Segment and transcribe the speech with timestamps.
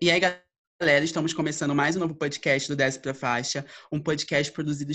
[0.00, 4.92] E aí, galera, estamos começando mais um novo podcast do pra Faixa, um podcast produzido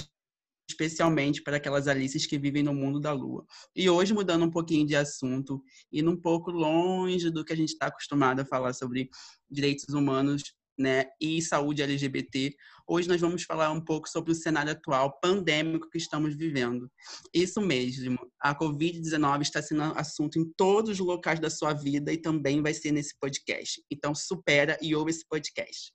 [0.69, 3.45] especialmente para aquelas Alices que vivem no mundo da lua.
[3.73, 7.69] E hoje, mudando um pouquinho de assunto, indo um pouco longe do que a gente
[7.69, 9.09] está acostumado a falar sobre
[9.49, 10.43] direitos humanos
[10.77, 12.55] né, e saúde LGBT,
[12.87, 16.89] hoje nós vamos falar um pouco sobre o cenário atual pandêmico que estamos vivendo.
[17.33, 22.17] Isso mesmo, a Covid-19 está sendo assunto em todos os locais da sua vida e
[22.17, 23.83] também vai ser nesse podcast.
[23.89, 25.91] Então, supera e ouve esse podcast.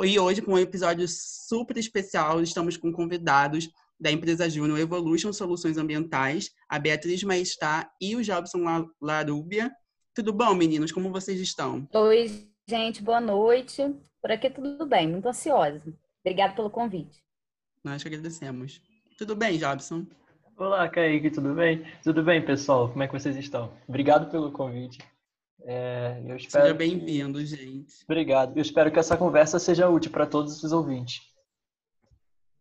[0.00, 3.68] E hoje, com um episódio super especial, estamos com convidados
[4.00, 8.58] da empresa Júnior Evolution Soluções Ambientais, a Beatriz Maestá e o Jobson
[9.00, 9.70] Larúbia.
[10.14, 10.90] Tudo bom, meninos?
[10.90, 11.88] Como vocês estão?
[11.94, 13.94] Oi, gente, boa noite.
[14.20, 15.82] Por aqui tudo bem, muito ansiosa.
[16.24, 17.22] Obrigada pelo convite.
[17.84, 18.80] Nós que agradecemos.
[19.18, 20.06] Tudo bem, Jobson?
[20.56, 21.84] Olá, Kaique, tudo bem?
[22.04, 22.88] Tudo bem, pessoal?
[22.88, 23.72] Como é que vocês estão?
[23.88, 24.98] Obrigado pelo convite.
[25.64, 27.46] É, eu espero seja bem-vindo, que...
[27.46, 27.94] gente.
[28.04, 28.56] Obrigado.
[28.56, 31.20] Eu espero que essa conversa seja útil para todos os ouvintes.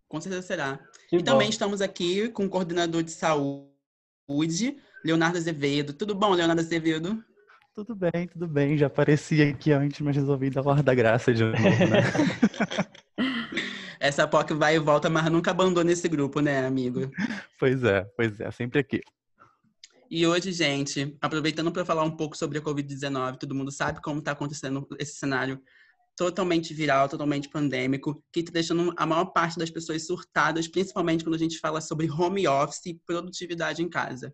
[0.07, 0.79] Com certeza será.
[1.09, 1.25] Que e bom.
[1.25, 5.93] também estamos aqui com o coordenador de saúde, Leonardo Azevedo.
[5.93, 7.23] Tudo bom, Leonardo Azevedo?
[7.73, 8.77] Tudo bem, tudo bem.
[8.77, 12.03] Já apareci aqui antes, mas resolvi dar hora da graça de novo, né?
[13.97, 17.09] Essa POC vai e volta, mas nunca abandona esse grupo, né, amigo?
[17.59, 18.99] Pois é, pois é, sempre aqui.
[20.09, 24.19] E hoje, gente, aproveitando para falar um pouco sobre a Covid-19, todo mundo sabe como
[24.19, 25.61] está acontecendo esse cenário
[26.17, 31.35] totalmente viral, totalmente pandêmico, que está deixando a maior parte das pessoas surtadas, principalmente quando
[31.35, 34.33] a gente fala sobre home office e produtividade em casa.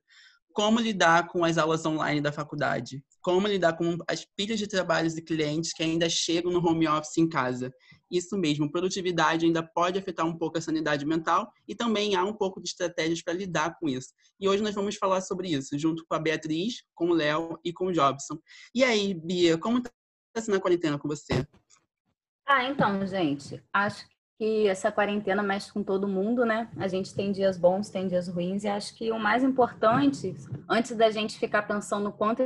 [0.57, 3.05] Como lidar com as aulas online da faculdade?
[3.21, 7.15] Como lidar com as pilhas de trabalhos e clientes que ainda chegam no home office
[7.19, 7.71] em casa?
[8.09, 12.33] Isso mesmo, produtividade ainda pode afetar um pouco a sanidade mental e também há um
[12.33, 14.07] pouco de estratégias para lidar com isso.
[14.39, 17.71] E hoje nós vamos falar sobre isso, junto com a Beatriz, com o Léo e
[17.71, 18.39] com o Jobson.
[18.73, 19.91] E aí, Bia, como está
[20.39, 21.47] sendo a quarentena com você?
[22.47, 26.69] Ah, então, gente, acho que essa quarentena mexe com todo mundo, né?
[26.77, 30.35] A gente tem dias bons, tem dias ruins, e acho que o mais importante,
[30.69, 32.43] antes da gente ficar pensando no quanto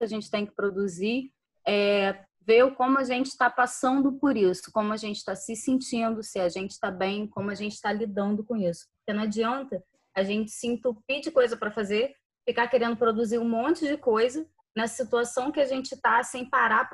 [0.00, 1.32] a gente tem que produzir,
[1.66, 6.24] é ver como a gente está passando por isso, como a gente está se sentindo,
[6.24, 8.86] se a gente está bem, como a gente está lidando com isso.
[8.98, 9.80] Porque não adianta
[10.14, 12.12] a gente se entupir de coisa para fazer,
[12.44, 16.90] ficar querendo produzir um monte de coisa na situação que a gente está, sem parar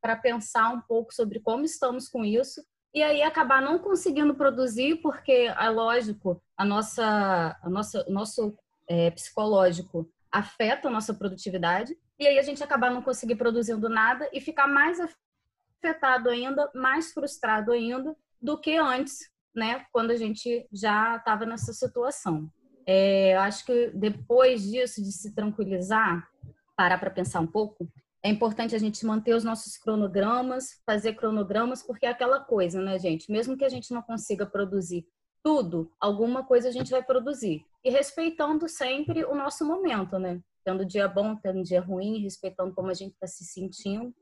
[0.00, 2.62] para pensar um pouco sobre como estamos com isso,
[2.94, 8.56] e aí acabar não conseguindo produzir, porque é lógico, a nossa, a nossa, o nosso
[8.86, 14.28] é, psicológico afeta a nossa produtividade, e aí a gente acabar não conseguir produzindo nada
[14.32, 19.84] e ficar mais afetado ainda, mais frustrado ainda do que antes, né?
[19.92, 22.50] Quando a gente já estava nessa situação.
[22.86, 26.28] É, acho que depois disso, de se tranquilizar,
[26.76, 27.88] parar para pensar um pouco,
[28.24, 32.98] é importante a gente manter os nossos cronogramas, fazer cronogramas, porque é aquela coisa, né,
[32.98, 33.30] gente?
[33.30, 35.04] Mesmo que a gente não consiga produzir
[35.42, 37.66] tudo, alguma coisa a gente vai produzir.
[37.84, 40.40] E respeitando sempre o nosso momento, né?
[40.64, 44.14] Tendo dia bom, tendo dia ruim, respeitando como a gente está se sentindo.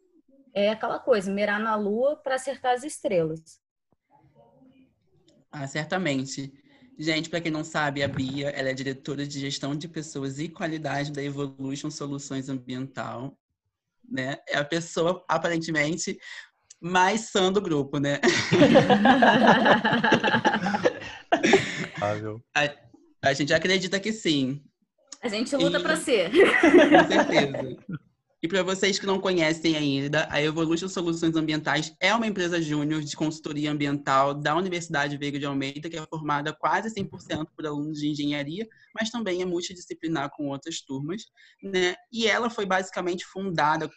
[0.55, 3.61] É aquela coisa, mirar na lua para acertar as estrelas.
[5.53, 6.51] Ah, certamente.
[6.99, 10.49] Gente, para quem não sabe, a Bia ela é diretora de gestão de pessoas e
[10.49, 13.37] qualidade da Evolution Soluções Ambiental.
[14.11, 14.37] Né?
[14.49, 16.19] É a pessoa, aparentemente,
[16.81, 18.21] mais sã do grupo, né?
[22.55, 22.71] a,
[23.23, 24.63] a gente acredita que sim.
[25.23, 25.83] A gente luta e...
[25.83, 26.31] para ser.
[26.31, 27.77] Com certeza.
[28.43, 33.03] E para vocês que não conhecem ainda, a Evolution Soluções Ambientais é uma empresa júnior
[33.03, 37.99] de consultoria ambiental da Universidade Veiga de Almeida, que é formada quase 100% por alunos
[37.99, 38.67] de engenharia,
[38.99, 41.25] mas também é multidisciplinar com outras turmas.
[41.63, 41.95] Né?
[42.11, 43.91] E ela foi basicamente fundada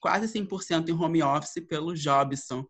[0.00, 2.66] quase 100% em home office pelo Jobson.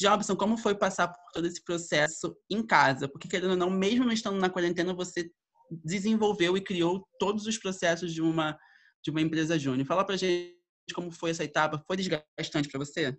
[0.00, 3.06] Jobson, como foi passar por todo esse processo em casa?
[3.06, 5.30] Porque, querendo ou não, mesmo não estando na quarentena, você
[5.70, 8.58] desenvolveu e criou todos os processos de uma,
[9.04, 9.86] de uma empresa júnior.
[9.86, 10.61] Fala pra gente
[10.94, 11.82] como foi essa etapa?
[11.86, 13.16] Foi desgastante para você?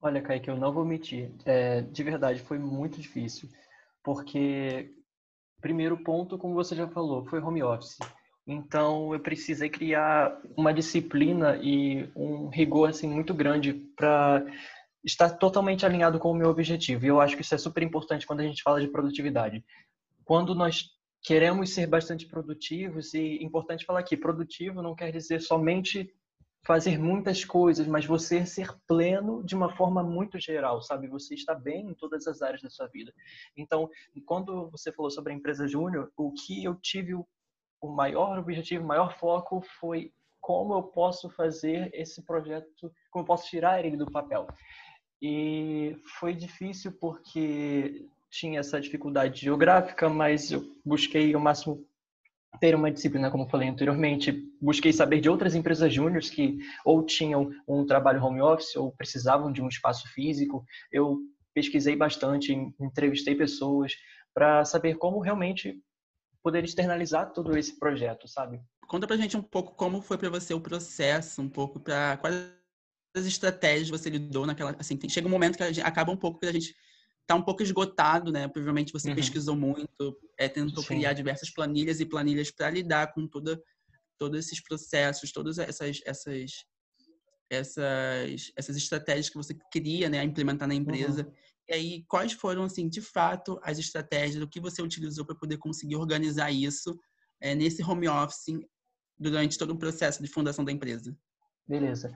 [0.00, 1.32] Olha, Kaique, eu não vou mentir.
[1.44, 3.48] É, de verdade, foi muito difícil.
[4.02, 4.94] Porque,
[5.60, 7.98] primeiro ponto, como você já falou, foi home office.
[8.46, 14.44] Então, eu precisei criar uma disciplina e um rigor assim muito grande para
[15.02, 17.04] estar totalmente alinhado com o meu objetivo.
[17.04, 19.64] E eu acho que isso é super importante quando a gente fala de produtividade.
[20.24, 20.90] Quando nós
[21.22, 26.12] queremos ser bastante produtivos, e importante falar aqui, produtivo não quer dizer somente
[26.66, 31.08] fazer muitas coisas, mas você ser pleno de uma forma muito geral, sabe?
[31.08, 33.12] Você está bem em todas as áreas da sua vida.
[33.56, 33.88] Então,
[34.24, 37.26] quando você falou sobre a empresa júnior, o que eu tive o
[37.88, 43.48] maior objetivo, o maior foco foi como eu posso fazer esse projeto, como eu posso
[43.48, 44.46] tirar ele do papel.
[45.20, 51.86] E foi difícil porque tinha essa dificuldade geográfica, mas eu busquei o máximo
[52.60, 54.32] ter uma disciplina, como falei anteriormente.
[54.60, 59.52] Busquei saber de outras empresas júniores que ou tinham um trabalho home office ou precisavam
[59.52, 60.64] de um espaço físico.
[60.90, 61.18] Eu
[61.54, 63.92] pesquisei bastante, entrevistei pessoas
[64.34, 65.80] para saber como realmente
[66.42, 68.60] poder externalizar todo esse projeto, sabe?
[68.86, 72.52] Conta pra gente um pouco como foi para você o processo, um pouco para quais
[73.16, 76.46] as estratégias você lidou naquela, assim, chega um momento que gente, acaba um pouco que
[76.46, 76.74] a gente
[77.26, 78.48] tá um pouco esgotado, né?
[78.48, 79.14] Provavelmente você uhum.
[79.14, 80.88] pesquisou muito, é, tentou Sim.
[80.88, 83.60] criar diversas planilhas e planilhas para lidar com toda
[84.18, 86.64] todos esses processos, todas essas essas
[87.50, 91.26] essas essas estratégias que você queria, né, implementar na empresa.
[91.26, 91.32] Uhum.
[91.68, 95.56] E aí, quais foram, assim, de fato, as estratégias, o que você utilizou para poder
[95.56, 96.98] conseguir organizar isso
[97.40, 98.60] é, nesse home office
[99.18, 101.16] durante todo o processo de fundação da empresa?
[101.66, 102.14] Beleza.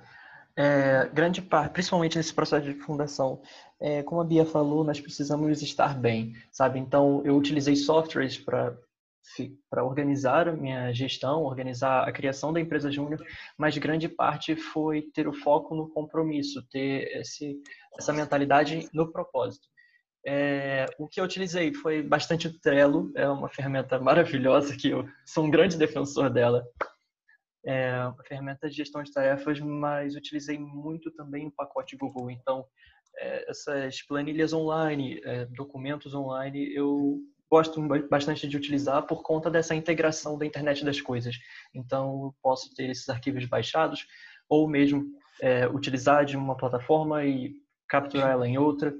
[0.60, 3.40] É, grande parte, principalmente nesse processo de fundação,
[3.80, 6.80] é, como a Bia falou, nós precisamos estar bem, sabe?
[6.80, 8.76] Então, eu utilizei softwares para
[9.68, 13.22] para organizar a minha gestão, organizar a criação da empresa júnior,
[13.58, 17.60] mas grande parte foi ter o foco no compromisso, ter esse,
[17.98, 19.68] essa mentalidade no propósito.
[20.26, 25.06] É, o que eu utilizei foi bastante o Trello, é uma ferramenta maravilhosa que eu
[25.26, 26.64] sou um grande defensor dela.
[27.64, 32.30] É uma ferramenta de gestão de tarefas, mas utilizei muito também o pacote Google.
[32.30, 32.64] Então,
[33.16, 37.18] é, essas planilhas online, é, documentos online, eu
[37.50, 41.36] gosto bastante de utilizar por conta dessa integração da internet das coisas.
[41.74, 44.06] Então, posso ter esses arquivos baixados
[44.48, 45.04] ou mesmo
[45.40, 47.54] é, utilizar de uma plataforma e
[47.88, 48.94] capturar ela em outra.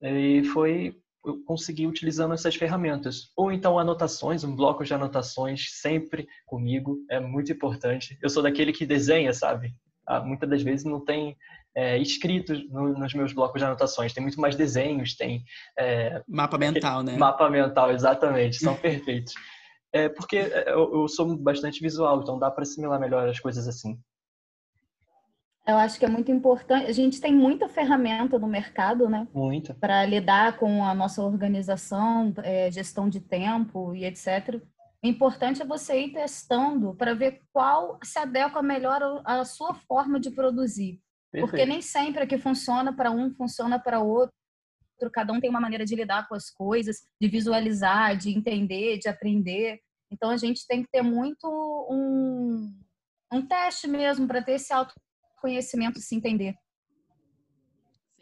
[0.00, 3.30] E foi eu consegui utilizando essas ferramentas.
[3.36, 8.18] Ou então anotações, um bloco de anotações sempre comigo, é muito importante.
[8.20, 9.74] Eu sou daquele que desenha, sabe?
[10.06, 11.36] Ah, muitas das vezes não tem
[11.74, 14.12] é, escritos no, nos meus blocos de anotações.
[14.12, 15.44] Tem muito mais desenhos, tem...
[15.78, 17.16] É, mapa mental, né?
[17.16, 18.56] Mapa mental, exatamente.
[18.56, 19.34] São perfeitos.
[19.92, 23.98] É, porque eu, eu sou bastante visual, então dá para assimilar melhor as coisas assim.
[25.66, 26.86] Eu acho que é muito importante.
[26.86, 29.28] A gente tem muita ferramenta no mercado, né?
[29.32, 29.74] Muita.
[29.74, 34.60] Para lidar com a nossa organização, é, gestão de tempo e etc.
[35.02, 40.18] O importante é você ir testando para ver qual se adequa melhor à sua forma
[40.18, 41.00] de produzir.
[41.30, 41.50] Perfeito.
[41.50, 44.32] Porque nem sempre o que funciona para um funciona para outro.
[45.12, 49.08] Cada um tem uma maneira de lidar com as coisas, de visualizar, de entender, de
[49.08, 49.80] aprender.
[50.10, 51.48] Então a gente tem que ter muito
[51.90, 52.72] um,
[53.32, 54.72] um teste mesmo para ter esse
[55.42, 56.54] autoconhecimento, se entender.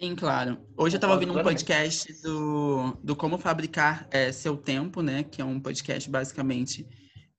[0.01, 0.67] Sim, claro.
[0.77, 5.23] Hoje eu estava ouvindo um podcast do, do Como Fabricar é, Seu Tempo, né?
[5.23, 6.87] Que é um podcast basicamente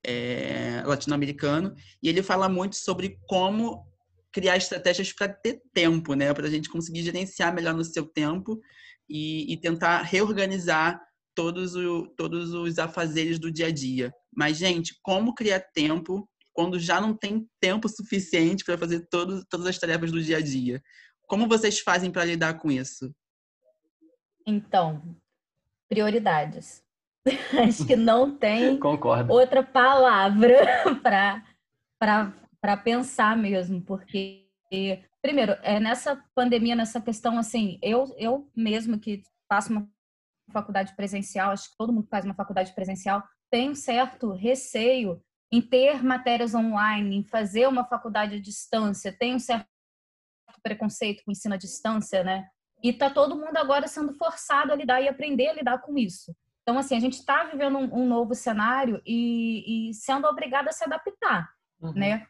[0.05, 1.73] é, latino-americano.
[2.01, 3.83] E ele fala muito sobre como
[4.31, 6.31] criar estratégias para ter tempo, né?
[6.33, 8.61] Para a gente conseguir gerenciar melhor no seu tempo
[9.09, 11.01] e, e tentar reorganizar
[11.33, 14.13] todos, o, todos os afazeres do dia a dia.
[14.35, 19.67] Mas, gente, como criar tempo quando já não tem tempo suficiente para fazer todo, todas
[19.67, 20.81] as tarefas do dia a dia?
[21.27, 23.13] Como vocês fazem para lidar com isso?
[24.45, 25.15] Então,
[25.89, 26.83] prioridades.
[27.67, 29.31] Acho que não tem Concordo.
[29.31, 30.55] outra palavra
[31.01, 31.43] para
[32.59, 34.45] para pensar mesmo, porque
[35.21, 39.89] primeiro, é nessa pandemia, nessa questão assim, eu eu mesmo que faço uma
[40.51, 45.61] faculdade presencial, acho que todo mundo faz uma faculdade presencial, tem um certo receio em
[45.61, 49.67] ter matérias online, em fazer uma faculdade à distância, tem um certo
[50.63, 52.47] preconceito com ensino à distância, né?
[52.81, 56.35] E tá todo mundo agora sendo forçado a lidar e aprender a lidar com isso.
[56.61, 60.71] Então, assim, a gente está vivendo um, um, novo cenário e, e, sendo obrigado a
[60.71, 61.49] se adaptar,
[61.81, 61.93] uhum.
[61.93, 62.25] né?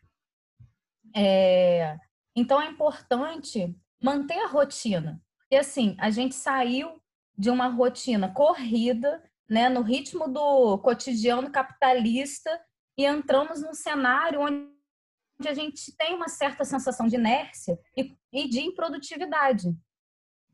[1.16, 1.98] É,
[2.36, 5.22] então é importante manter a rotina.
[5.50, 7.02] E assim, a gente saiu
[7.38, 12.58] de uma rotina corrida, né, no ritmo do cotidiano capitalista
[12.98, 18.48] e entramos num cenário onde a gente tem uma certa sensação de inércia e, e
[18.48, 19.76] de improdutividade.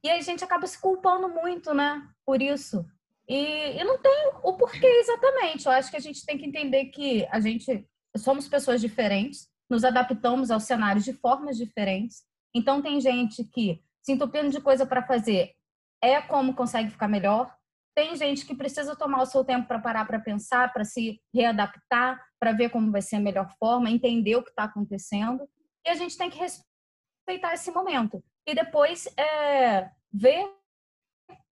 [0.04, 2.86] E a gente acaba se culpando muito, né, por isso.
[3.28, 5.66] E, e não tem o porquê exatamente.
[5.66, 9.84] Eu acho que a gente tem que entender que a gente somos pessoas diferentes, nos
[9.84, 12.24] adaptamos aos cenários de formas diferentes.
[12.56, 15.54] Então, tem gente que se entupindo de coisa para fazer
[16.02, 17.54] é como consegue ficar melhor.
[17.96, 22.24] Tem gente que precisa tomar o seu tempo para parar para pensar, para se readaptar,
[22.40, 25.48] para ver como vai ser a melhor forma, entender o que está acontecendo.
[25.86, 28.24] E a gente tem que respeitar esse momento.
[28.46, 30.46] E depois é, ver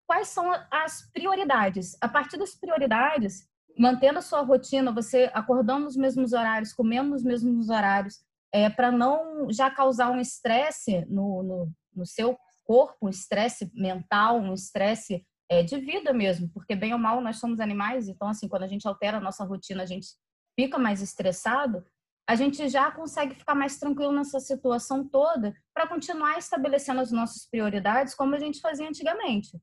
[0.07, 1.97] quais são as prioridades.
[1.99, 7.23] A partir das prioridades, mantendo a sua rotina, você acordando nos mesmos horários, comendo nos
[7.23, 8.23] mesmos horários,
[8.53, 14.37] é, para não já causar um estresse no, no, no, seu corpo, um estresse mental,
[14.37, 18.47] um estresse é, de vida mesmo, porque bem ou mal nós somos animais, então assim,
[18.47, 20.07] quando a gente altera a nossa rotina, a gente
[20.55, 21.85] fica mais estressado,
[22.27, 27.45] a gente já consegue ficar mais tranquilo nessa situação toda para continuar estabelecendo as nossas
[27.45, 29.59] prioridades como a gente fazia antigamente.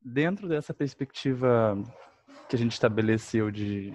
[0.00, 1.76] Dentro dessa perspectiva
[2.48, 3.90] que a gente estabeleceu de,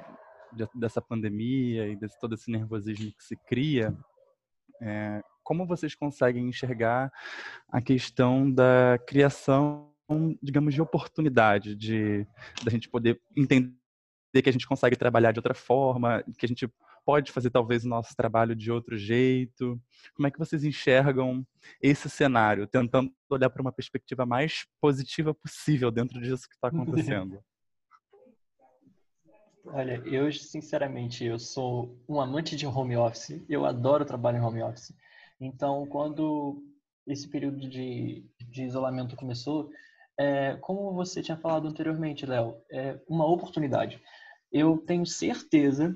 [0.53, 3.97] de dessa pandemia e desse todo esse nervosismo que se cria,
[4.81, 7.11] é, como vocês conseguem enxergar
[7.69, 9.91] a questão da criação,
[10.43, 12.27] digamos, de oportunidade, de
[12.63, 13.80] da gente poder entender
[14.39, 16.71] que a gente consegue trabalhar de outra forma, que a gente
[17.03, 19.81] pode fazer talvez o nosso trabalho de outro jeito?
[20.13, 21.43] Como é que vocês enxergam
[21.81, 27.39] esse cenário, tentando olhar para uma perspectiva mais positiva possível dentro disso que está acontecendo?
[29.65, 33.41] Olha, eu sinceramente eu sou um amante de home office.
[33.47, 34.93] Eu adoro trabalhar em home office.
[35.39, 36.63] Então, quando
[37.05, 39.69] esse período de, de isolamento começou,
[40.19, 44.01] é, como você tinha falado anteriormente, Léo, é uma oportunidade.
[44.51, 45.95] Eu tenho certeza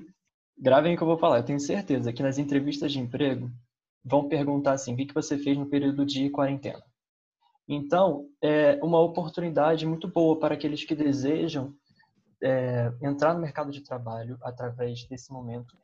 [0.58, 1.38] Gravem o que eu vou falar.
[1.38, 3.50] Eu tenho certeza que nas entrevistas de emprego
[4.02, 6.82] vão perguntar assim: o que você fez no período de quarentena?
[7.68, 11.74] Então, é uma oportunidade muito boa para aqueles que desejam
[12.42, 15.76] é, entrar no mercado de trabalho através desse momento,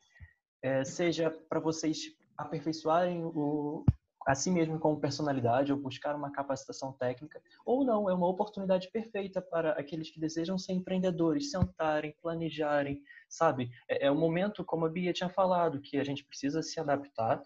[0.63, 1.99] é, seja para vocês
[2.37, 3.85] aperfeiçoarem o,
[4.27, 8.91] a si mesmo como personalidade ou buscar uma capacitação técnica, ou não, é uma oportunidade
[8.91, 13.71] perfeita para aqueles que desejam ser empreendedores, sentarem, planejarem, sabe?
[13.89, 17.43] É, é um momento, como a Bia tinha falado, que a gente precisa se adaptar.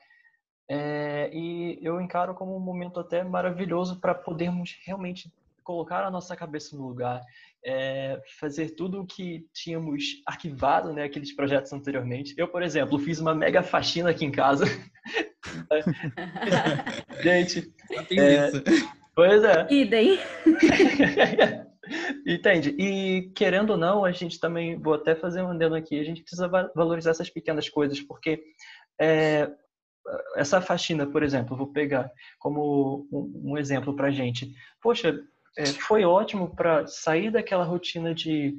[0.69, 5.33] É, e eu encaro como um momento até maravilhoso para podermos realmente
[5.67, 7.21] colocar a nossa cabeça no lugar,
[7.65, 12.35] é, fazer tudo o que tínhamos arquivado, né, aqueles projetos anteriormente.
[12.39, 14.65] Eu, por exemplo, fiz uma mega faxina aqui em casa.
[17.23, 17.73] Gente,
[18.19, 18.51] é,
[19.15, 19.67] pois é.
[19.71, 20.19] Idem.
[22.27, 22.71] Entende?
[22.79, 26.23] E querendo ou não, a gente também, vou até fazer um adendo aqui, a gente
[26.23, 28.43] precisa valorizar essas pequenas coisas, porque
[29.01, 29.49] é,
[30.37, 34.53] essa faxina, por exemplo, vou pegar como um, um exemplo para gente.
[34.83, 35.17] Poxa,
[35.57, 38.57] é, foi ótimo para sair daquela rotina de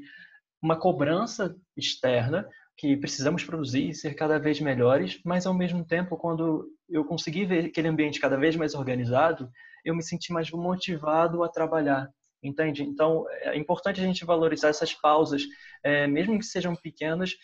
[0.62, 6.16] uma cobrança externa que precisamos produzir e ser cada vez melhores, mas ao mesmo tempo,
[6.16, 9.50] quando eu consegui ver aquele ambiente cada vez mais organizado,
[9.84, 12.10] eu me senti mais motivado a trabalhar
[12.42, 12.84] entende?
[12.84, 15.44] Então, é importante a gente valorizar essas pausas,
[15.84, 17.36] é, mesmo que sejam pequenas,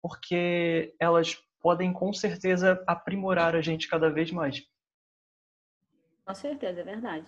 [0.00, 4.62] porque elas podem com certeza aprimorar a gente cada vez mais.
[6.24, 7.26] Com certeza, é verdade.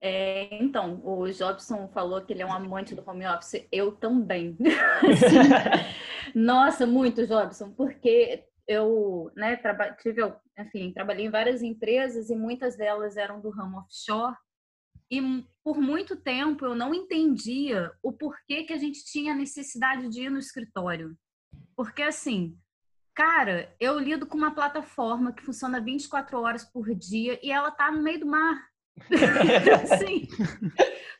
[0.00, 4.56] É, então, o Jobson falou que ele é um amante do home office, eu também.
[6.34, 9.58] nossa, muito, Jobson, porque eu né,
[10.00, 10.22] tive,
[10.58, 14.36] enfim, trabalhei em várias empresas e muitas delas eram do ramo offshore
[15.10, 15.20] e
[15.64, 20.30] por muito tempo eu não entendia o porquê que a gente tinha necessidade de ir
[20.30, 21.16] no escritório.
[21.74, 22.58] Porque assim,
[23.14, 27.90] cara, eu lido com uma plataforma que funciona 24 horas por dia e ela tá
[27.90, 28.68] no meio do mar.
[29.84, 30.28] Assim,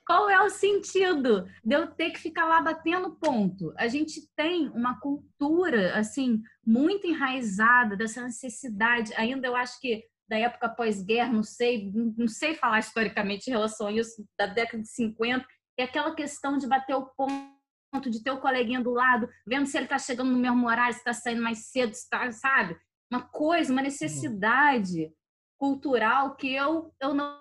[0.07, 3.75] qual é o sentido de eu ter que ficar lá batendo ponto?
[3.77, 9.13] A gente tem uma cultura assim muito enraizada dessa necessidade.
[9.15, 13.87] Ainda eu acho que da época pós-guerra, não sei, não sei falar historicamente em relação
[13.87, 15.47] a isso, da década de 50,
[15.79, 19.77] é aquela questão de bater o ponto, de ter o coleguinha do lado, vendo se
[19.77, 22.77] ele está chegando no mesmo horário, se está saindo mais cedo, está, sabe?
[23.11, 25.11] Uma coisa, uma necessidade
[25.59, 27.41] cultural que eu, eu não,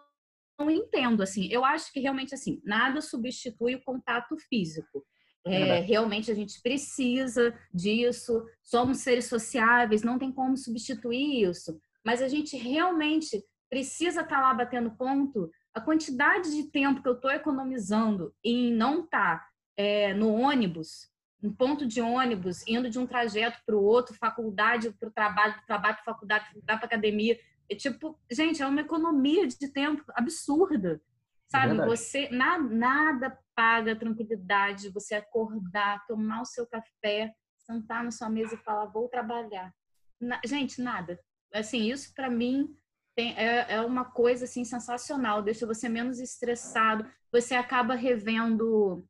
[0.58, 1.48] não entendo, assim.
[1.52, 5.06] Eu acho que realmente, assim, nada substitui o contato físico.
[5.46, 12.22] É, realmente a gente precisa disso, somos seres sociáveis, não tem como substituir isso mas
[12.22, 15.52] a gente realmente precisa estar tá lá batendo ponto.
[15.74, 21.10] A quantidade de tempo que eu estou economizando em não estar tá, é, no ônibus,
[21.44, 25.56] um ponto de ônibus, indo de um trajeto para o outro, faculdade para o trabalho,
[25.68, 27.38] trabalho para faculdade, para academia.
[27.70, 31.02] É tipo, gente, é uma economia de tempo absurda.
[31.50, 38.12] Sabe, é você na, nada paga tranquilidade, você acordar, tomar o seu café, sentar na
[38.12, 39.74] sua mesa e falar, vou trabalhar.
[40.20, 41.20] Na, gente, nada
[41.54, 42.76] assim, isso para mim
[43.16, 49.04] tem, é, é uma coisa assim sensacional, deixa você menos estressado, você acaba revendo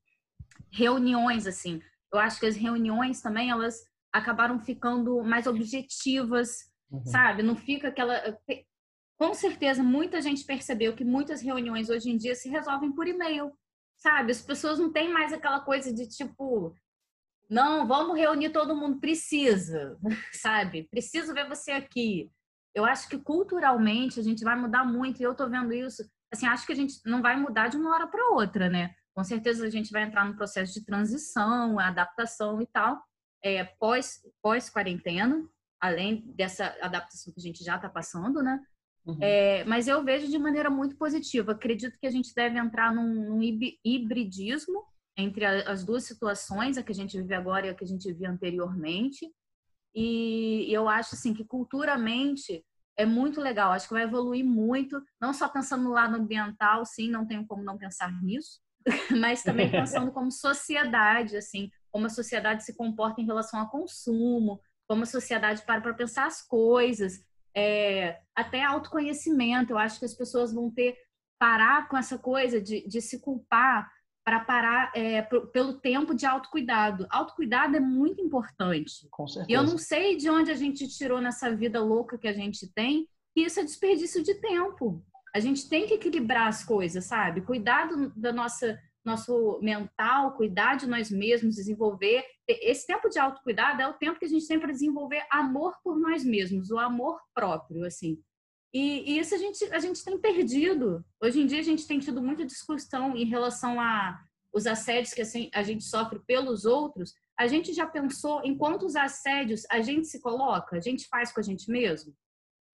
[0.71, 1.81] reuniões assim.
[2.11, 7.05] Eu acho que as reuniões também elas acabaram ficando mais objetivas, uhum.
[7.05, 7.43] sabe?
[7.43, 8.21] Não fica aquela
[9.17, 13.51] com certeza muita gente percebeu que muitas reuniões hoje em dia se resolvem por e-mail,
[13.97, 14.31] sabe?
[14.31, 16.75] As pessoas não têm mais aquela coisa de tipo,
[17.49, 19.97] não, vamos reunir todo mundo, precisa,
[20.31, 20.87] sabe?
[20.89, 22.31] Preciso ver você aqui.
[22.75, 26.07] eu acho que culturalmente a gente vai mudar muito, e eu tô vendo isso.
[26.31, 28.93] Assim, acho que a gente não vai mudar de uma hora para outra, né?
[29.15, 33.01] Com certeza a gente vai entrar num processo de transição, adaptação e tal,
[33.43, 35.43] é, pós, pós-quarentena,
[35.79, 38.59] além dessa adaptação que a gente já está passando, né?
[39.05, 39.17] Uhum.
[39.21, 41.53] É, mas eu vejo de maneira muito positiva.
[41.53, 43.41] Acredito que a gente deve entrar num, num
[43.83, 44.83] hibridismo
[45.15, 47.87] entre a, as duas situações, a que a gente vive agora e a que a
[47.87, 49.31] gente vivia anteriormente.
[49.95, 52.63] E, e eu acho assim que culturalmente
[52.97, 53.71] é muito legal.
[53.71, 57.63] Acho que vai evoluir muito, não só pensando no lado ambiental, sim, não tenho como
[57.63, 58.59] não pensar nisso,
[59.21, 64.59] mas também pensando como sociedade, assim, como a sociedade se comporta em relação ao consumo,
[64.87, 67.23] como a sociedade para para pensar as coisas,
[67.55, 69.73] é, até autoconhecimento.
[69.73, 70.97] Eu acho que as pessoas vão ter
[71.39, 73.91] parar com essa coisa de, de se culpar
[74.25, 77.07] para parar é, pelo tempo de autocuidado.
[77.09, 79.07] Autocuidado é muito importante.
[79.09, 79.49] Com certeza.
[79.49, 82.67] E eu não sei de onde a gente tirou nessa vida louca que a gente
[82.73, 85.05] tem que isso é desperdício de tempo.
[85.33, 87.41] A gente tem que equilibrar as coisas, sabe?
[87.41, 92.23] Cuidado da nossa nosso mental, cuidar de nós mesmos, desenvolver.
[92.47, 95.97] Esse tempo de autocuidado é o tempo que a gente tem para desenvolver amor por
[95.97, 98.21] nós mesmos, o amor próprio, assim.
[98.73, 101.03] E, e, isso a gente, a gente tem perdido.
[101.21, 104.21] Hoje em dia a gente tem tido muita discussão em relação a
[104.53, 107.13] os assédios que assim, a gente sofre pelos outros.
[107.39, 111.39] A gente já pensou em quantos assédios a gente se coloca, a gente faz com
[111.39, 112.13] a gente mesmo?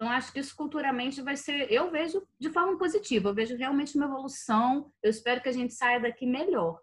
[0.03, 3.95] Então, acho que isso culturalmente vai ser, eu vejo de forma positiva, eu vejo realmente
[3.95, 4.91] uma evolução.
[5.01, 6.77] Eu espero que a gente saia daqui melhor.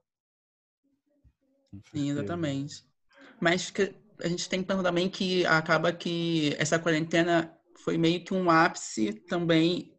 [1.92, 2.82] Sim, exatamente.
[3.38, 3.70] Mas
[4.22, 8.50] a gente tem que pensar também que acaba que essa quarentena foi meio que um
[8.50, 9.94] ápice também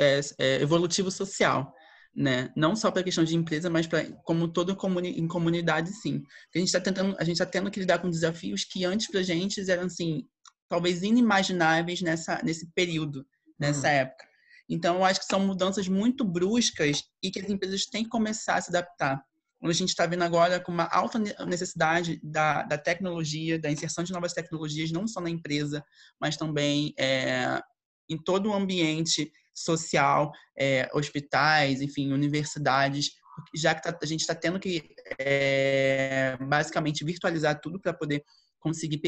[0.00, 1.72] é, é, evolutivo social,
[2.12, 2.52] né?
[2.56, 6.24] Não só para a questão de empresa, mas para como todo comuni em comunidade, sim.
[6.52, 9.20] A gente está tentando, a gente está tendo que lidar com desafios que antes para
[9.20, 10.26] a gente eram assim
[10.68, 13.26] talvez inimagináveis nessa, nesse período,
[13.58, 13.94] nessa uhum.
[13.94, 14.28] época.
[14.68, 18.56] Então, eu acho que são mudanças muito bruscas e que as empresas têm que começar
[18.56, 19.22] a se adaptar.
[19.62, 24.12] A gente está vendo agora com uma alta necessidade da, da tecnologia, da inserção de
[24.12, 25.84] novas tecnologias, não só na empresa,
[26.20, 27.60] mas também é,
[28.08, 33.10] em todo o ambiente social, é, hospitais, enfim, universidades,
[33.54, 38.22] já que tá, a gente está tendo que é, basicamente virtualizar tudo para poder
[38.60, 38.98] conseguir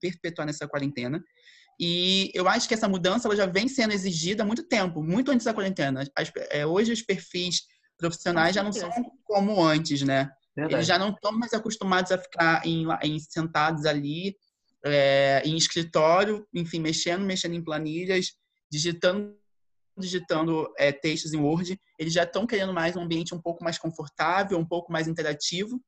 [0.00, 1.22] perpetuar nessa quarentena.
[1.78, 5.30] E eu acho que essa mudança ela já vem sendo exigida há muito tempo, muito
[5.30, 6.04] antes da quarentena.
[6.16, 7.62] As, é, hoje os perfis
[7.98, 8.90] profissionais já não são
[9.24, 10.30] como antes, né?
[10.54, 10.74] Verdade.
[10.74, 14.34] Eles já não estão mais acostumados a ficar em, em sentados ali,
[14.84, 18.32] é, em escritório, enfim, mexendo, mexendo em planilhas,
[18.70, 19.36] digitando
[19.98, 23.78] digitando é, textos em Word, eles já estão querendo mais um ambiente um pouco mais
[23.78, 25.80] confortável, um pouco mais interativo.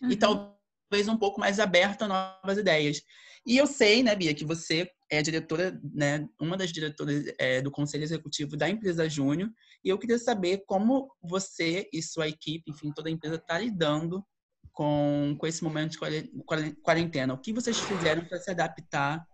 [0.00, 0.10] Uhum.
[0.12, 0.61] E talvez
[0.92, 3.00] talvez um pouco mais aberto a novas ideias.
[3.46, 7.70] E eu sei, né, Bia, que você é diretora, né, uma das diretoras é, do
[7.70, 9.50] Conselho Executivo da empresa Júnior,
[9.82, 14.22] e eu queria saber como você e sua equipe, enfim, toda a empresa está lidando
[14.70, 17.32] com, com esse momento de quarentena.
[17.32, 19.26] O que vocês fizeram para se adaptar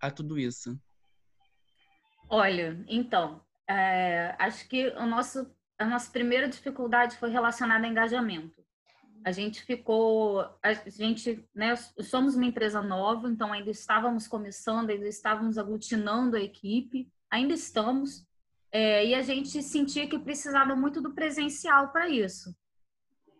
[0.00, 0.78] a tudo isso?
[2.28, 8.67] Olha, então, é, acho que o nosso, a nossa primeira dificuldade foi relacionada a engajamento
[9.24, 15.08] a gente ficou, a gente, né, somos uma empresa nova, então ainda estávamos começando, ainda
[15.08, 18.26] estávamos aglutinando a equipe, ainda estamos,
[18.70, 22.54] é, e a gente sentia que precisava muito do presencial para isso.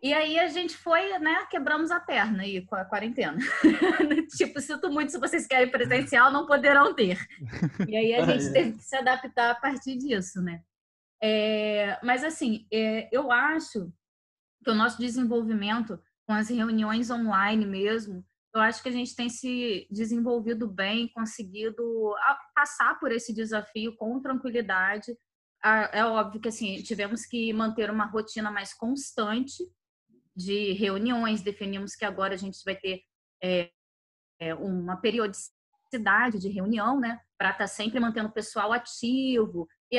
[0.01, 3.37] E aí a gente foi, né, quebramos a perna aí com a quarentena.
[4.37, 7.19] tipo, sinto muito se vocês querem presencial, não poderão ter.
[7.87, 10.61] E aí a gente teve que se adaptar a partir disso, né?
[11.21, 13.91] É, mas assim, é, eu acho
[14.63, 19.29] que o nosso desenvolvimento com as reuniões online mesmo, eu acho que a gente tem
[19.29, 22.15] se desenvolvido bem, conseguido
[22.55, 25.15] passar por esse desafio com tranquilidade.
[25.91, 29.63] É óbvio que assim tivemos que manter uma rotina mais constante
[30.35, 31.41] de reuniões.
[31.41, 33.01] Definimos que agora a gente vai ter
[33.43, 33.71] é,
[34.39, 39.97] é uma periodicidade de reunião, né, para estar tá sempre mantendo o pessoal ativo e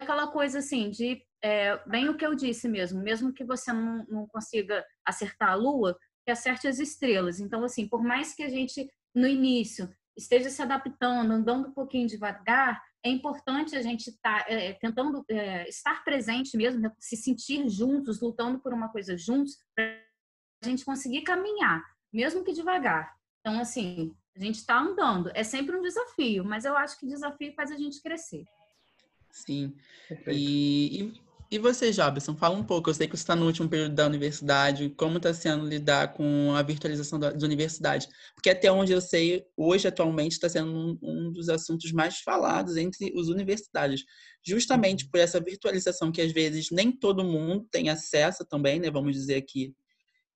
[0.00, 4.06] aquela coisa assim de é, bem o que eu disse mesmo, mesmo que você não,
[4.08, 7.40] não consiga acertar a lua, que acerte as estrelas.
[7.40, 12.06] Então, assim, por mais que a gente, no início, esteja se adaptando, andando um pouquinho
[12.06, 17.16] devagar, é importante a gente estar tá, é, tentando é, estar presente mesmo, né, se
[17.16, 20.00] sentir juntos, lutando por uma coisa juntos, para
[20.62, 23.16] a gente conseguir caminhar, mesmo que devagar.
[23.40, 25.32] Então, assim, a gente está andando.
[25.34, 28.44] É sempre um desafio, mas eu acho que desafio faz a gente crescer.
[29.32, 29.74] Sim.
[30.28, 32.88] E, e, E você, Jobson, fala um pouco.
[32.88, 34.88] Eu sei que você está no último período da universidade.
[34.96, 38.08] Como está sendo lidar com a virtualização da, da, universidade?
[38.34, 42.78] Porque até onde eu sei, hoje, atualmente, está sendo um, um, dos assuntos mais falados
[42.78, 44.02] entre os universitários.
[44.42, 48.90] Justamente por essa virtualização que, às vezes, nem todo mundo tem acesso também, né?
[48.90, 49.74] Vamos dizer aqui,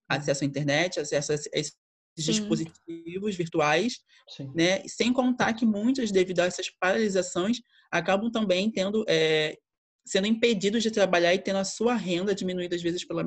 [0.06, 1.72] acesso à internet, acesso a esses
[2.14, 2.24] Sim.
[2.24, 4.52] dispositivos virtuais, Sim.
[4.54, 4.86] né?
[4.86, 9.56] Sem contar que muitas, devido a essas paralisações, acabam também tendo é,
[10.06, 13.22] sendo impedidos de trabalhar e tendo a sua renda diminuída às vezes pela,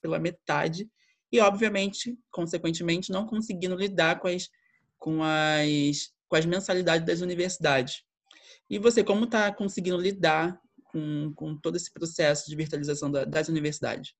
[0.00, 0.88] pela metade
[1.32, 4.48] e obviamente, consequentemente, não conseguindo lidar com as
[4.98, 8.04] com as com as mensalidades das universidades.
[8.68, 13.48] E você como está conseguindo lidar com, com todo esse processo de virtualização da, das
[13.48, 14.14] universidades?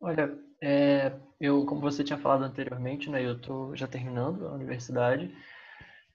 [0.00, 5.32] Olha, é, eu, como você tinha falado anteriormente, né, eu estou já terminando a universidade,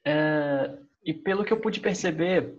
[0.03, 2.57] é, e pelo que eu pude perceber,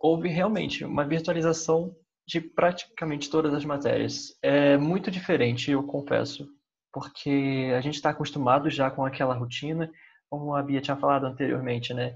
[0.00, 1.94] houve realmente uma virtualização
[2.26, 4.36] de praticamente todas as matérias.
[4.42, 6.48] É muito diferente, eu confesso,
[6.92, 9.90] porque a gente está acostumado já com aquela rotina,
[10.28, 12.14] como a Bia tinha falado anteriormente, né?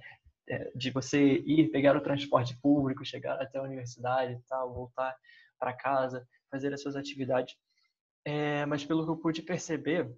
[0.48, 5.14] É, de você ir pegar o transporte público, chegar até a universidade e tal, voltar
[5.60, 7.54] para casa, fazer as suas atividades.
[8.24, 10.10] É, mas pelo que eu pude perceber,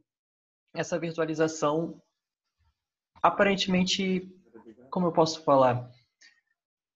[0.74, 2.00] essa virtualização
[3.22, 4.26] aparentemente,
[4.90, 5.88] como eu posso falar,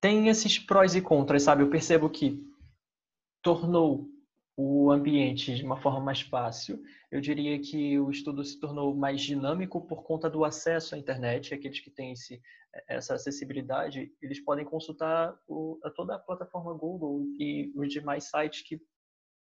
[0.06, 1.64] tem esses prós e contras, sabe?
[1.64, 2.40] Eu percebo que
[3.42, 4.08] tornou
[4.56, 6.80] o ambiente de uma forma mais fácil.
[7.10, 11.52] Eu diria que o estudo se tornou mais dinâmico por conta do acesso à internet.
[11.52, 12.40] Aqueles que têm esse,
[12.86, 18.62] essa acessibilidade, eles podem consultar o, a toda a plataforma Google e os demais sites
[18.62, 18.80] que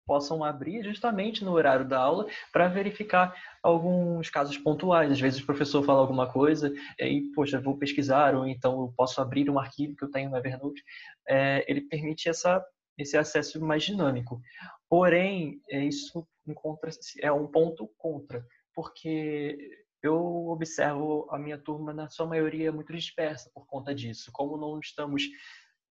[0.09, 5.13] possam abrir justamente no horário da aula para verificar alguns casos pontuais.
[5.13, 9.21] Às vezes o professor fala alguma coisa e poxa, vou pesquisar ou então eu posso
[9.21, 10.83] abrir um arquivo que eu tenho no Evernote.
[11.29, 12.65] É, ele permite essa,
[12.97, 14.41] esse acesso mais dinâmico.
[14.89, 16.91] Porém, é, isso encontra,
[17.21, 18.43] é um ponto contra,
[18.75, 19.59] porque
[20.03, 24.31] eu observo a minha turma, na sua maioria, muito dispersa por conta disso.
[24.33, 25.25] Como não estamos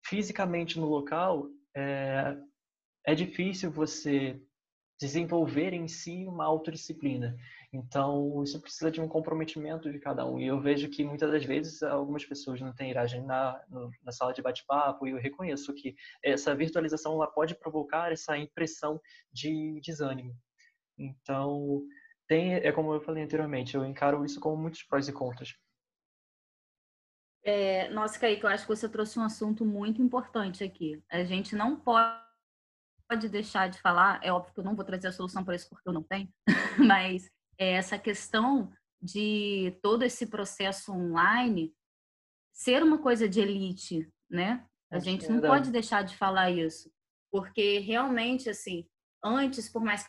[0.04, 2.36] fisicamente no local, é,
[3.08, 4.40] é difícil você
[5.00, 7.38] desenvolver em si uma autodisciplina.
[7.72, 10.38] Então, isso precisa de um comprometimento de cada um.
[10.38, 13.64] E eu vejo que muitas das vezes algumas pessoas não têm iragem na,
[14.04, 19.00] na sala de bate-papo, e eu reconheço que essa virtualização ela pode provocar essa impressão
[19.32, 20.36] de desânimo.
[20.98, 21.84] Então,
[22.28, 25.56] tem, é como eu falei anteriormente, eu encaro isso como muitos prós e contras.
[27.44, 31.02] É, nossa, Kaique, eu acho que você trouxe um assunto muito importante aqui.
[31.10, 32.27] A gente não pode
[33.08, 35.70] pode deixar de falar, é óbvio que eu não vou trazer a solução para isso
[35.70, 36.30] porque eu não tenho,
[36.78, 41.74] mas é essa questão de todo esse processo online
[42.54, 44.66] ser uma coisa de elite, né?
[44.92, 46.92] A gente é não pode deixar de falar isso,
[47.32, 48.88] porque realmente, assim,
[49.24, 50.06] antes, por mais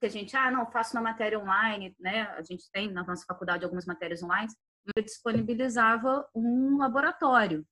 [0.00, 2.22] que a gente, ah, não, faço na matéria online, né?
[2.30, 4.50] A gente tem na nossa faculdade algumas matérias online,
[4.96, 7.66] eu disponibilizava um laboratório.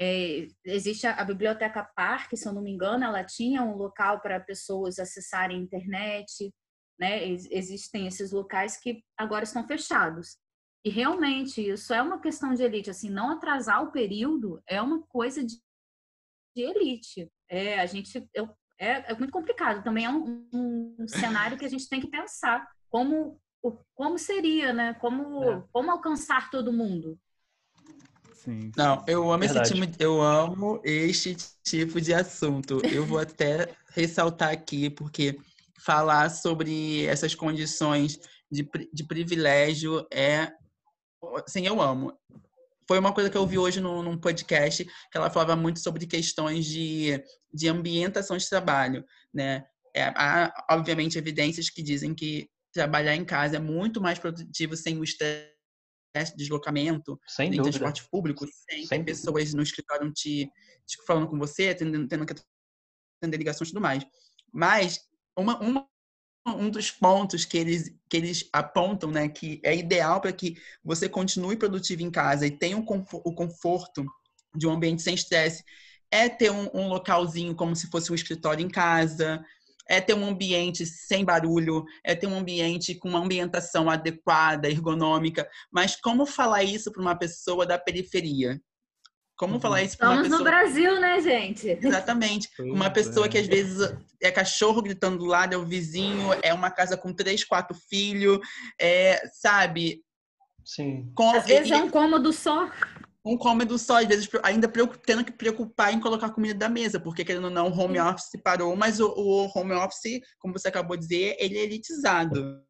[0.00, 4.20] É, existe a, a, Biblioteca Parque, se eu não me engano, ela tinha um local
[4.20, 6.54] para pessoas acessarem a internet,
[6.98, 7.26] né?
[7.26, 10.38] Existem esses locais que agora estão fechados.
[10.84, 15.02] E realmente isso é uma questão de elite, assim, não atrasar o período é uma
[15.02, 15.56] coisa de,
[16.56, 17.30] de elite.
[17.48, 19.82] É, a gente eu, é, é, muito complicado.
[19.82, 23.40] Também é um, um, cenário que a gente tem que pensar como
[23.94, 24.94] como seria, né?
[24.94, 25.64] Como é.
[25.72, 27.18] como alcançar todo mundo.
[28.38, 28.70] Sim.
[28.76, 32.80] Não, eu amo esse time, eu amo este tipo de assunto.
[32.86, 35.36] Eu vou até ressaltar aqui, porque
[35.80, 38.18] falar sobre essas condições
[38.50, 40.52] de, de privilégio é.
[41.48, 42.12] Sim, eu amo.
[42.86, 46.06] Foi uma coisa que eu vi hoje no, num podcast que ela falava muito sobre
[46.06, 47.22] questões de,
[47.52, 49.64] de ambientação de trabalho, né?
[49.94, 54.96] É, há, obviamente, evidências que dizem que trabalhar em casa é muito mais produtivo sem
[54.96, 55.57] o estresse
[56.24, 59.56] de deslocamento, Sem em transporte público, sem, sem pessoas dúvida.
[59.56, 60.50] no escritório te,
[60.86, 62.34] te, falando com você, tendo, tendo que
[63.20, 64.04] atender ligações e tudo mais.
[64.52, 65.00] Mas
[65.36, 65.88] uma, uma,
[66.46, 71.08] um dos pontos que eles, que eles apontam, né, que é ideal para que você
[71.08, 72.84] continue produtivo em casa e tenha o
[73.34, 74.04] conforto
[74.54, 75.62] de um ambiente sem estresse,
[76.10, 79.44] é ter um, um localzinho como se fosse um escritório em casa,
[79.88, 85.48] é ter um ambiente sem barulho, é ter um ambiente com uma ambientação adequada, ergonômica.
[85.72, 88.60] Mas como falar isso para uma pessoa da periferia?
[89.38, 89.60] Como uhum.
[89.60, 90.38] falar isso para uma pessoa...
[90.38, 91.78] no Brasil, né, gente?
[91.80, 92.48] Exatamente.
[92.58, 96.72] Uma pessoa que às vezes é cachorro gritando do lado, é o vizinho, é uma
[96.72, 98.40] casa com três, quatro filhos,
[98.80, 100.02] é, sabe?
[100.64, 101.10] Sim.
[101.14, 101.30] Com...
[101.30, 102.68] Às vezes é um cômodo só.
[103.32, 104.70] Um cômodo só, às vezes ainda
[105.04, 108.40] tendo que preocupar em colocar comida da mesa, porque querendo ou não, o home office
[108.42, 112.62] parou, mas o, o home office, como você acabou de dizer, ele é elitizado.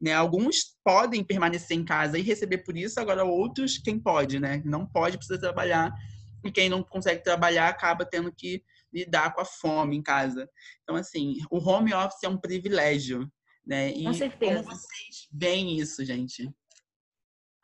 [0.00, 0.14] Né?
[0.14, 4.62] Alguns podem permanecer em casa e receber por isso, agora outros, quem pode, né?
[4.64, 5.92] Não pode, precisa trabalhar.
[6.44, 10.48] E quem não consegue trabalhar acaba tendo que lidar com a fome em casa.
[10.82, 13.30] Então, assim, o home office é um privilégio,
[13.64, 13.92] né?
[13.92, 14.62] E com certeza.
[14.62, 16.50] como vocês veem isso, gente?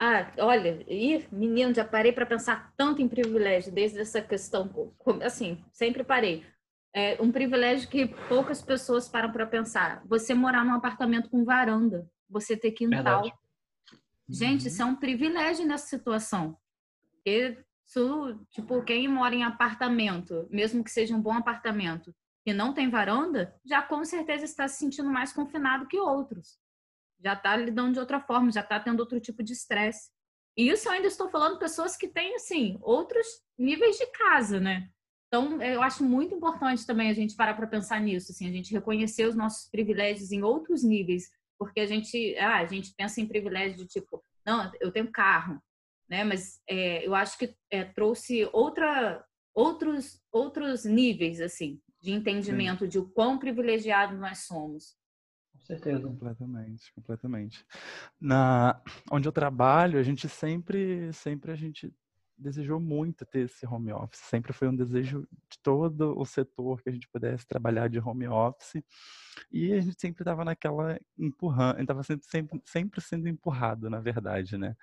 [0.01, 5.65] Ah, olha, e menino, já parei para pensar tanto em privilégio desde essa questão, assim,
[5.73, 6.47] sempre parei.
[6.95, 10.03] É um privilégio que poucas pessoas param para pensar.
[10.07, 13.23] Você morar num apartamento com varanda, você ter quintal.
[13.23, 13.33] Verdade.
[14.29, 14.67] Gente, uhum.
[14.69, 16.57] isso é um privilégio nessa situação.
[17.13, 17.59] Porque,
[18.51, 22.15] tipo, quem mora em apartamento, mesmo que seja um bom apartamento,
[22.47, 26.57] e não tem varanda, já com certeza está se sentindo mais confinado que outros
[27.23, 30.11] já está lidando de outra forma, já está tendo outro tipo de estresse.
[30.57, 33.27] E isso eu ainda estou falando pessoas que têm, assim, outros
[33.57, 34.89] níveis de casa, né?
[35.29, 38.73] Então, eu acho muito importante também a gente parar para pensar nisso, assim, a gente
[38.73, 41.29] reconhecer os nossos privilégios em outros níveis,
[41.59, 45.61] porque a gente, ah, a gente pensa em privilégio de tipo, não, eu tenho carro,
[46.09, 46.25] né?
[46.25, 52.89] Mas é, eu acho que é, trouxe outra, outros, outros níveis, assim, de entendimento Sim.
[52.89, 54.98] de o quão privilegiado nós somos
[55.69, 56.03] certeza.
[56.03, 57.67] Completamente, completamente.
[58.21, 61.93] Na onde eu trabalho, a gente sempre, sempre a gente
[62.39, 64.21] desejou muito ter esse home office.
[64.21, 68.29] Sempre foi um desejo de todo o setor que a gente pudesse trabalhar de home
[68.29, 68.83] office.
[69.51, 74.57] E a gente sempre estava naquela empurrando, estava sempre, sempre, sempre sendo empurrado, na verdade,
[74.57, 74.77] né?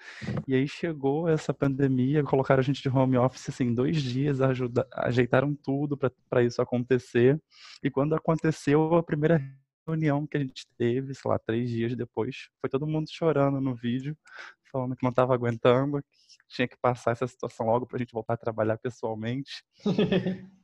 [0.48, 4.88] E aí chegou essa pandemia, colocaram a gente de home office assim, dois dias, ajuda,
[4.94, 7.42] ajeitaram tudo para isso acontecer.
[7.82, 9.42] E quando aconteceu a primeira
[9.88, 13.76] reunião que a gente teve, sei lá, três dias depois, foi todo mundo chorando no
[13.76, 14.18] vídeo,
[14.72, 18.14] falando que não estava aguentando, que tinha que passar essa situação logo para a gente
[18.14, 19.64] voltar a trabalhar pessoalmente.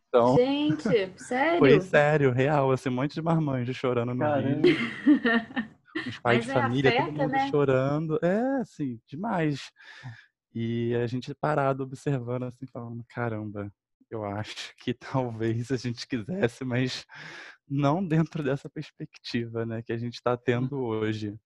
[0.07, 0.83] Então, gente,
[1.17, 1.59] sério?
[1.59, 4.61] Foi sério, real, assim, um monte de marmanjos chorando no Caramba.
[4.61, 4.77] vídeo.
[6.07, 7.49] Os pais Mas de é família, afeta, todo mundo né?
[7.49, 8.19] chorando.
[8.23, 9.71] É, assim, demais.
[10.53, 13.71] E a gente parado observando, assim, falando, caramba,
[14.09, 14.93] eu acho que
[15.33, 17.05] talvez a gente quisesse, mas
[17.71, 21.39] não dentro dessa perspectiva, né, que a gente está tendo hoje.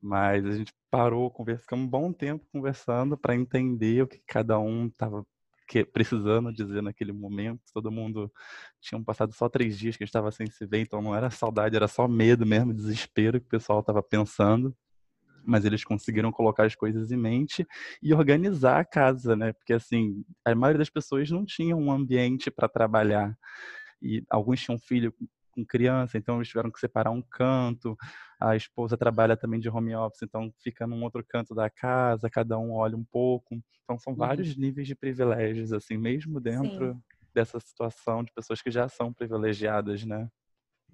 [0.00, 4.86] Mas a gente parou, ficamos um bom tempo conversando para entender o que cada um
[4.86, 5.24] estava
[5.92, 7.60] precisando dizer naquele momento.
[7.72, 8.32] Todo mundo
[8.80, 11.88] tinha passado só três dias que estava sem se ver, então não era saudade, era
[11.88, 14.74] só medo mesmo, desespero que o pessoal estava pensando.
[15.44, 17.66] Mas eles conseguiram colocar as coisas em mente
[18.02, 19.52] e organizar a casa, né?
[19.52, 23.36] Porque assim, a maioria das pessoas não tinha um ambiente para trabalhar
[24.00, 25.12] e alguns tinham filho
[25.50, 27.96] com criança, então eles tiveram que separar um canto.
[28.40, 32.58] A esposa trabalha também de home office, então fica num outro canto da casa, cada
[32.58, 33.60] um olha um pouco.
[33.82, 34.18] Então são uhum.
[34.18, 37.02] vários níveis de privilégios, assim, mesmo dentro Sim.
[37.34, 40.28] dessa situação de pessoas que já são privilegiadas, né?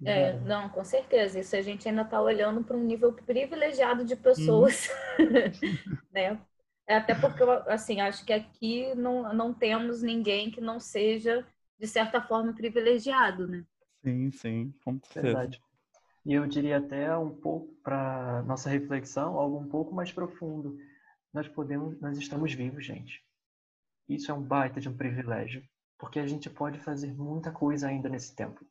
[0.03, 1.39] É, não, com certeza.
[1.39, 4.89] Isso a gente ainda está olhando para um nível privilegiado de pessoas,
[5.19, 5.25] hum.
[6.11, 6.39] né?
[6.87, 11.45] É até porque, assim, acho que aqui não, não temos ninguém que não seja
[11.79, 13.65] de certa forma, privilegiado, né?
[14.03, 15.21] Sim, sim, com certeza.
[15.21, 15.61] Verdade.
[16.25, 20.77] E eu diria até um pouco para nossa reflexão, algo um pouco mais profundo.
[21.33, 23.23] Nós podemos, nós estamos vivos, gente.
[24.07, 25.63] Isso é um baita de um privilégio,
[25.97, 28.65] porque a gente pode fazer muita coisa ainda nesse tempo.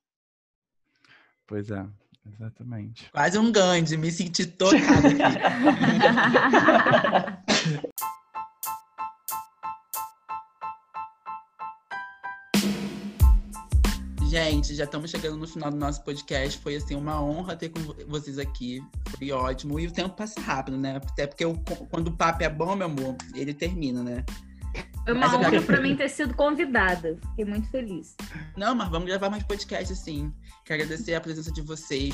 [1.46, 1.86] Pois é,
[2.26, 3.10] exatamente.
[3.10, 5.18] Quase um Gandhi, me senti tocado aqui.
[14.34, 16.58] Gente, já estamos chegando no final do nosso podcast.
[16.58, 18.82] Foi assim uma honra ter com vocês aqui.
[19.16, 19.78] Foi ótimo.
[19.78, 20.96] E o tempo passa rápido, né?
[20.96, 21.56] Até porque eu,
[21.88, 24.24] quando o papo é bom, meu amor, ele termina, né?
[25.06, 27.16] É uma mas honra para mim ter sido convidada.
[27.30, 28.16] Fiquei muito feliz.
[28.56, 30.32] Não, mas vamos gravar mais podcast, sim.
[30.64, 32.12] Quero agradecer a presença de vocês.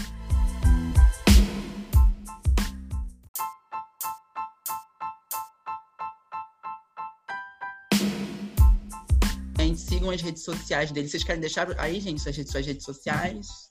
[10.01, 11.09] Sigam as redes sociais dele.
[11.09, 13.71] Vocês querem deixar aí, gente, suas redes, suas redes sociais?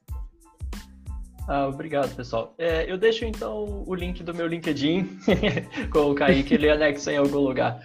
[1.48, 2.54] Ah, obrigado, pessoal.
[2.60, 5.20] É, eu deixo então o link do meu LinkedIn
[5.92, 7.82] com o Kaique, ele anexa em algum lugar.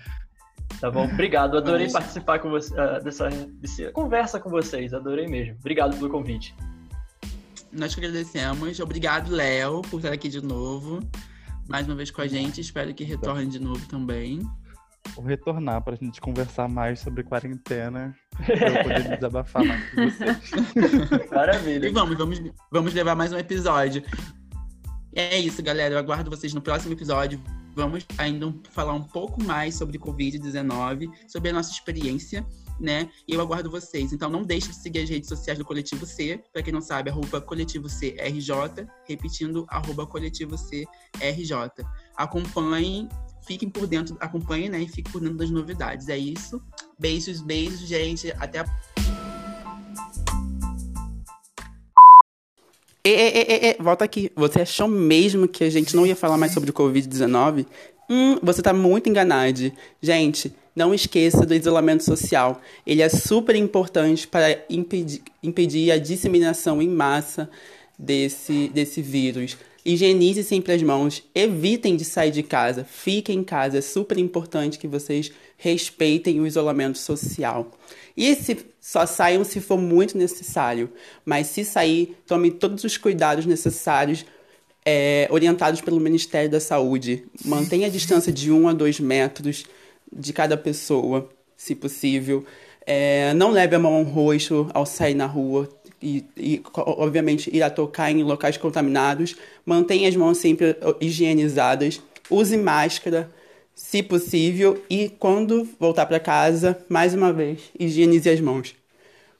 [0.79, 1.05] Tá bom?
[1.05, 5.57] Obrigado, adorei participar com você, uh, dessa, dessa conversa com vocês, adorei mesmo.
[5.61, 6.55] Obrigado pelo convite.
[7.73, 8.79] Nós que agradecemos.
[8.81, 11.01] Obrigado, Léo, por estar aqui de novo,
[11.67, 12.61] mais uma vez com a gente.
[12.61, 14.41] Espero que retorne de novo também.
[15.15, 20.05] Vou retornar para a gente conversar mais sobre quarentena, para eu poder desabafar mais com
[20.11, 21.31] vocês.
[21.31, 21.89] Maravilha.
[21.89, 24.03] E vamos, vamos, vamos levar mais um episódio.
[25.15, 25.95] É isso, galera.
[25.95, 27.41] Eu aguardo vocês no próximo episódio.
[27.77, 32.45] vamos ainda falar um pouco mais sobre Covid-19, sobre a nossa experiência,
[32.81, 33.09] né?
[33.29, 34.13] E eu aguardo vocês.
[34.13, 37.11] Então não deixe de seguir as redes sociais do Coletivo C, para quem não sabe,
[37.11, 41.87] arroba Coletivo CRJ, repetindo, arroba Coletivo CRJ.
[42.17, 43.09] Acompanhem,
[43.47, 44.83] fiquem por dentro, acompanhem, né?
[44.83, 46.09] E fiquem por dentro das novidades.
[46.09, 46.63] É isso.
[46.99, 48.33] Beijos, beijos, gente.
[48.39, 48.67] Até a
[53.07, 54.33] E, e, e, volta aqui.
[54.35, 57.67] Você achou mesmo que a gente não ia falar mais sobre o Covid-19?
[58.09, 59.71] Hum, você tá muito enganado.
[60.01, 62.63] Gente, não esqueça do isolamento social.
[62.87, 67.51] Ele é super importante para impedir, impedir a disseminação em massa
[67.99, 69.59] desse, desse vírus.
[69.85, 73.79] Higienize sempre as mãos, evitem de sair de casa, fiquem em casa.
[73.79, 77.71] É super importante que vocês respeitem o isolamento social.
[78.17, 80.91] E se só saiam se for muito necessário,
[81.25, 84.25] mas se sair, tome todos os cuidados necessários
[84.85, 87.25] é, orientados pelo Ministério da Saúde.
[87.45, 89.65] Mantenha a distância de 1 a 2 metros
[90.11, 92.45] de cada pessoa, se possível.
[92.87, 95.69] É, não leve a mão ao rosto ao sair na rua
[96.05, 99.35] e, e, obviamente, irá tocar em locais contaminados.
[99.65, 102.03] Mantenha as mãos sempre higienizadas.
[102.31, 103.31] Use máscara,
[103.75, 104.83] se possível.
[104.91, 108.75] E quando voltar para casa, mais uma vez, higienize as mãos.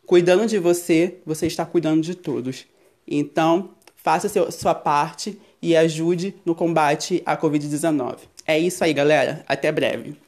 [0.07, 2.67] Cuidando de você, você está cuidando de todos.
[3.07, 8.17] Então, faça seu, sua parte e ajude no combate à Covid-19.
[8.47, 9.45] É isso aí, galera.
[9.47, 10.24] Até breve.